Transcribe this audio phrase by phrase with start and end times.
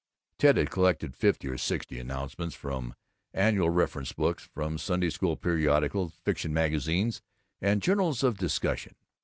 [0.39, 2.95] Ted had collected fifty or sixty announcements, from
[3.35, 7.21] annual reference books, from Sunday School periodicals, fiction magazines,
[7.61, 8.95] and journals of discussion.